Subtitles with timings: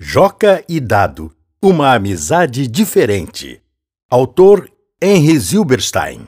[0.00, 3.60] Joca e Dado Uma amizade diferente.
[4.08, 4.70] Autor
[5.02, 6.20] Henry Zilberstein.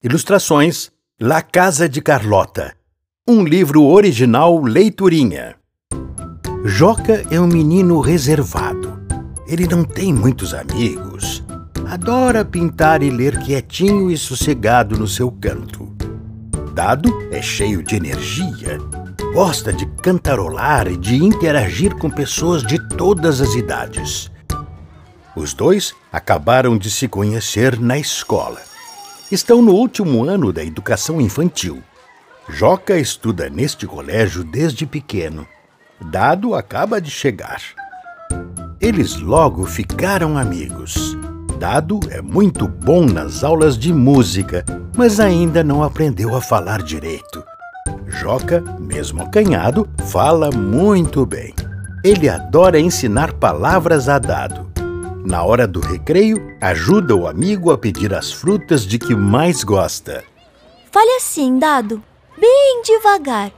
[0.00, 2.76] Ilustrações La Casa de Carlota.
[3.28, 5.56] Um livro original Leiturinha.
[6.64, 9.02] Joca é um menino reservado.
[9.48, 11.42] Ele não tem muitos amigos.
[11.88, 15.92] Adora pintar e ler quietinho e sossegado no seu canto.
[16.72, 18.78] Dado é cheio de energia
[19.32, 24.30] Gosta de cantarolar e de interagir com pessoas de todas as idades.
[25.36, 28.60] Os dois acabaram de se conhecer na escola.
[29.30, 31.82] Estão no último ano da educação infantil.
[32.48, 35.46] Joca estuda neste colégio desde pequeno.
[36.00, 37.60] Dado acaba de chegar.
[38.80, 41.16] Eles logo ficaram amigos.
[41.58, 44.64] Dado é muito bom nas aulas de música,
[44.96, 47.44] mas ainda não aprendeu a falar direito.
[48.08, 51.54] Joca, mesmo acanhado, fala muito bem.
[52.02, 54.68] Ele adora ensinar palavras a dado.
[55.24, 60.24] Na hora do recreio, ajuda o amigo a pedir as frutas de que mais gosta.
[60.90, 62.02] Fale assim, dado,
[62.38, 63.52] bem devagar.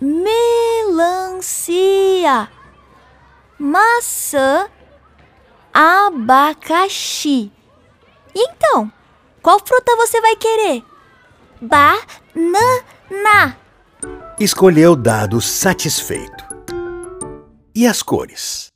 [0.00, 1.58] Melancia,
[3.58, 4.68] maçã,
[5.74, 7.50] abacaxi.
[8.34, 8.92] E então,
[9.42, 10.84] qual fruta você vai querer?
[11.60, 12.28] Banana.
[14.40, 16.44] Escolheu Dado satisfeito.
[17.74, 18.68] E as cores?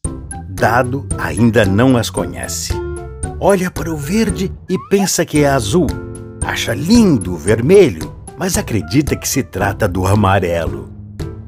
[0.48, 2.72] Dado ainda não as conhece.
[3.38, 5.86] Olha para o verde e pensa que é azul.
[6.44, 10.92] Acha lindo o vermelho, mas acredita que se trata do amarelo.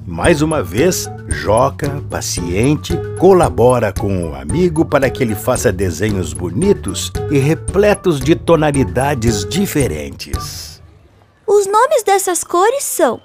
[0.07, 7.11] Mais uma vez, Joca, paciente, colabora com o amigo para que ele faça desenhos bonitos
[7.33, 10.81] e repletos de tonalidades diferentes.
[11.45, 13.21] Os nomes dessas cores são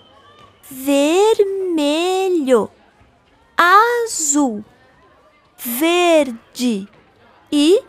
[0.70, 2.70] vermelho,
[3.58, 4.64] azul,
[5.58, 6.88] verde
[7.52, 7.82] e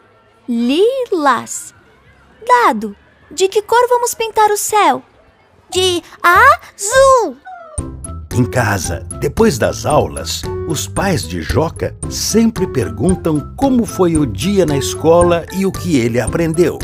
[0.48, 1.74] lilás.
[2.46, 2.96] Dado,
[3.30, 5.02] de que cor vamos pintar o céu?
[5.70, 7.36] De azul!
[8.32, 14.64] Em casa, depois das aulas, os pais de Joca sempre perguntam como foi o dia
[14.64, 16.78] na escola e o que ele aprendeu.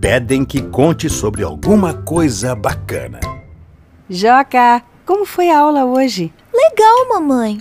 [0.00, 3.18] Pedem que conte sobre alguma coisa bacana.
[4.08, 6.32] Joca, como foi a aula hoje?
[6.54, 7.58] Legal, mamãe.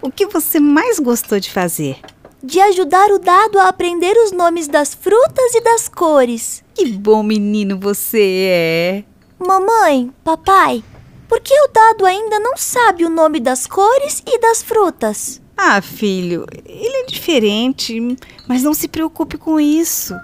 [0.00, 1.98] O que você mais gostou de fazer?
[2.40, 6.62] De ajudar o dado a aprender os nomes das frutas e das cores.
[6.72, 9.04] Que bom menino você é!
[9.36, 10.84] Mamãe, papai,
[11.28, 15.42] por que o dado ainda não sabe o nome das cores e das frutas?
[15.56, 17.98] Ah, filho, ele é diferente,
[18.46, 20.14] mas não se preocupe com isso.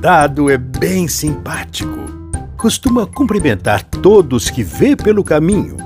[0.00, 2.23] Dado é bem simpático
[2.64, 5.76] costuma cumprimentar todos que vê pelo caminho.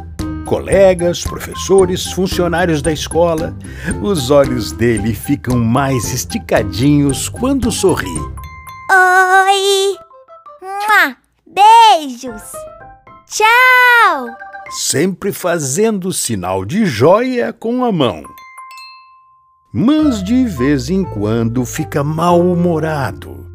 [0.47, 3.53] Colegas, professores, funcionários da escola.
[4.01, 8.07] Os olhos dele ficam mais esticadinhos quando sorri.
[8.93, 9.97] Oi!
[10.63, 11.17] Mua!
[11.45, 12.53] Beijos!
[13.27, 14.29] Tchau!
[14.71, 18.23] Sempre fazendo sinal de joia com a mão.
[19.75, 23.48] Mas de vez em quando fica mal-humorado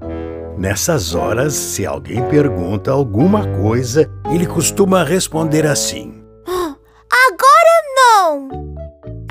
[0.58, 8.50] Nessas horas, se alguém pergunta alguma coisa, ele costuma responder assim: Agora não!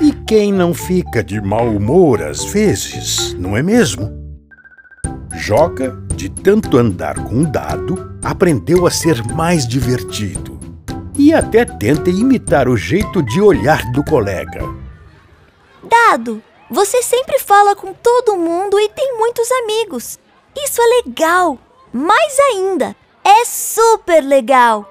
[0.01, 4.11] E quem não fica de mau humor às vezes, não é mesmo?
[5.35, 10.59] Joca, de tanto andar com um dado, aprendeu a ser mais divertido
[11.17, 14.61] e até tenta imitar o jeito de olhar do colega.
[15.83, 20.19] Dado, você sempre fala com todo mundo e tem muitos amigos.
[20.55, 21.57] Isso é legal!
[21.91, 24.89] Mais ainda, é super legal!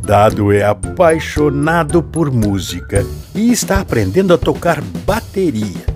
[0.00, 5.86] Dado é apaixonado por música e está aprendendo a tocar bateria.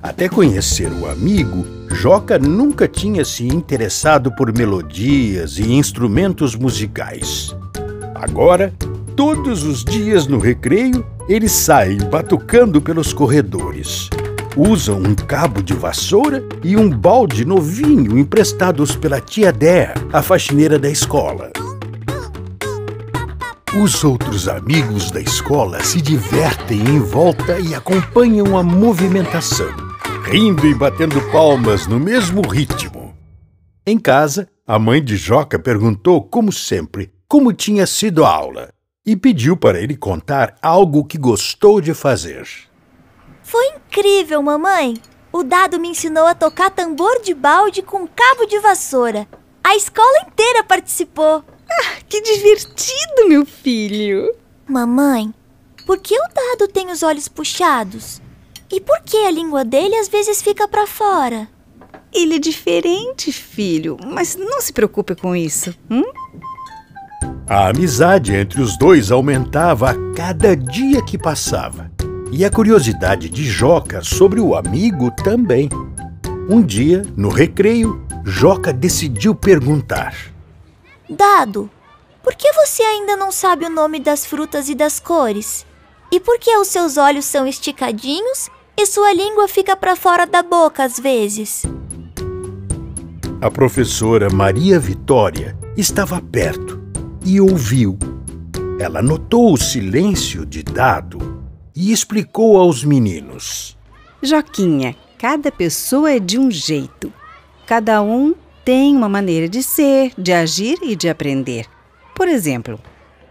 [0.00, 7.56] Até conhecer o amigo, Joca nunca tinha se interessado por melodias e instrumentos musicais.
[8.14, 8.72] Agora,
[9.16, 14.08] todos os dias no recreio, ele sai batucando pelos corredores
[14.56, 20.78] usam um cabo de vassoura e um balde novinho emprestados pela tia Dé, a faxineira
[20.78, 21.52] da escola.
[23.78, 29.68] Os outros amigos da escola se divertem em volta e acompanham a movimentação,
[30.24, 33.14] rindo e batendo palmas no mesmo ritmo.
[33.86, 38.70] Em casa, a mãe de Joca perguntou, como sempre, como tinha sido a aula
[39.04, 42.48] e pediu para ele contar algo que gostou de fazer.
[43.46, 45.00] Foi incrível, mamãe!
[45.32, 49.24] O dado me ensinou a tocar tambor de balde com cabo de vassoura.
[49.62, 51.44] A escola inteira participou.
[51.70, 54.34] Ah, que divertido, meu filho!
[54.66, 55.32] Mamãe,
[55.86, 58.20] por que o dado tem os olhos puxados?
[58.68, 61.48] E por que a língua dele às vezes fica para fora?
[62.12, 65.72] Ele é diferente, filho, mas não se preocupe com isso.
[65.88, 66.02] Hum?
[67.48, 71.94] A amizade entre os dois aumentava a cada dia que passava.
[72.32, 75.68] E a curiosidade de Joca sobre o amigo também.
[76.50, 80.14] Um dia, no recreio, Joca decidiu perguntar:
[81.08, 81.70] Dado,
[82.22, 85.64] por que você ainda não sabe o nome das frutas e das cores?
[86.10, 90.42] E por que os seus olhos são esticadinhos e sua língua fica para fora da
[90.42, 91.62] boca às vezes?
[93.40, 96.80] A professora Maria Vitória estava perto
[97.24, 97.96] e ouviu.
[98.80, 101.35] Ela notou o silêncio de Dado
[101.76, 103.76] e explicou aos meninos:
[104.22, 107.12] Joquinha, cada pessoa é de um jeito.
[107.66, 108.34] Cada um
[108.64, 111.66] tem uma maneira de ser, de agir e de aprender.
[112.14, 112.80] Por exemplo,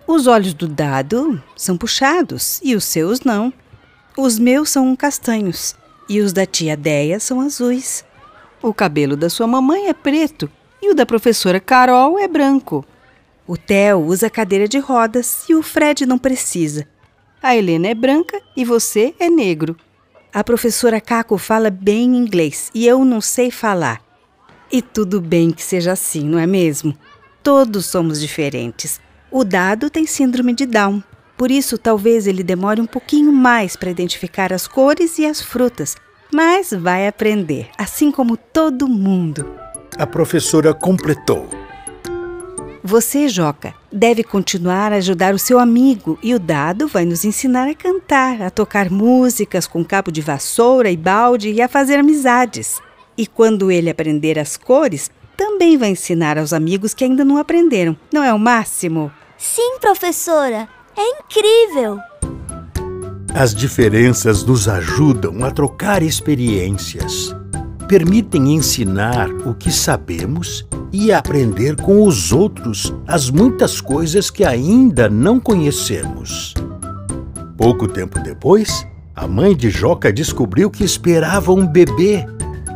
[0.08, 3.52] os olhos do dado são puxados e os seus não.
[4.16, 5.76] Os meus são castanhos
[6.08, 8.06] e os da tia Deia são azuis.
[8.62, 10.50] O cabelo da sua mamãe é preto
[10.82, 12.86] e o da professora Carol é branco.
[13.48, 16.88] O Theo usa cadeira de rodas e o Fred não precisa.
[17.46, 19.78] A Helena é branca e você é negro.
[20.34, 24.02] A professora Caco fala bem inglês e eu não sei falar.
[24.72, 26.98] E tudo bem que seja assim, não é mesmo?
[27.44, 29.00] Todos somos diferentes.
[29.30, 31.04] O dado tem síndrome de Down.
[31.38, 35.96] Por isso, talvez ele demore um pouquinho mais para identificar as cores e as frutas,
[36.34, 39.48] mas vai aprender, assim como todo mundo.
[40.00, 41.48] A professora completou.
[42.88, 47.68] Você, Joca, deve continuar a ajudar o seu amigo e o dado vai nos ensinar
[47.68, 52.80] a cantar, a tocar músicas com cabo de vassoura e balde e a fazer amizades.
[53.18, 57.98] E quando ele aprender as cores, também vai ensinar aos amigos que ainda não aprenderam.
[58.14, 59.12] Não é o máximo?
[59.36, 60.70] Sim, professora.
[60.96, 61.98] É incrível.
[63.34, 67.36] As diferenças nos ajudam a trocar experiências,
[67.88, 75.10] permitem ensinar o que sabemos e aprender com os outros as muitas coisas que ainda
[75.10, 76.54] não conhecemos.
[77.58, 82.26] Pouco tempo depois, a mãe de Joca descobriu que esperava um bebê.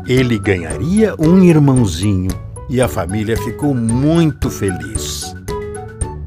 [0.06, 2.32] Ele ganharia um irmãozinho
[2.70, 5.34] e a família ficou muito feliz.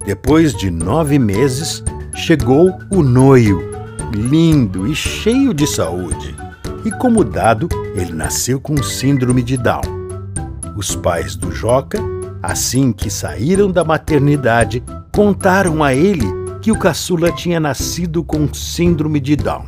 [0.06, 1.84] Depois de nove meses,
[2.14, 3.70] chegou o noio,
[4.14, 6.34] lindo e cheio de saúde.
[6.86, 10.01] E como dado, ele nasceu com síndrome de Down.
[10.76, 11.98] Os pais do Joca,
[12.42, 14.82] assim que saíram da maternidade,
[15.14, 16.24] contaram a ele
[16.62, 19.66] que o caçula tinha nascido com síndrome de Down.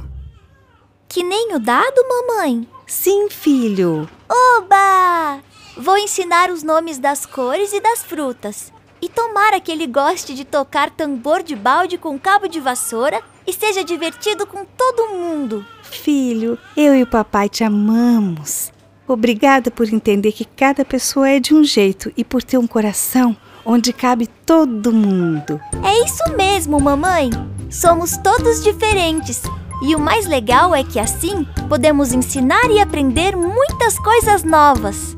[1.07, 2.67] Que nem o dado, mamãe?
[2.87, 4.09] Sim, filho.
[4.29, 5.41] Oba!
[5.77, 8.73] Vou ensinar os nomes das cores e das frutas.
[9.03, 13.53] E tomara que ele goste de tocar tambor de balde com cabo de vassoura e
[13.53, 15.67] seja divertido com todo mundo.
[15.83, 18.73] Filho, eu e o papai te amamos.
[19.07, 23.37] Obrigada por entender que cada pessoa é de um jeito e por ter um coração
[23.65, 25.61] onde cabe todo mundo.
[25.83, 27.31] É isso mesmo, mamãe.
[27.71, 29.43] Somos todos diferentes.
[29.83, 35.14] E o mais legal é que assim podemos ensinar e aprender muitas coisas novas.